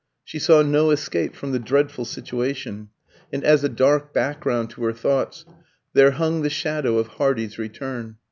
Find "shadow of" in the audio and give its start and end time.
6.49-7.05